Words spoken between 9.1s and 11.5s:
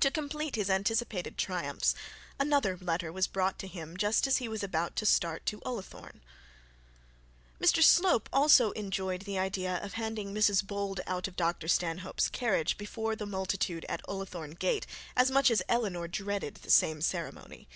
the idea of handing Mrs Bold out of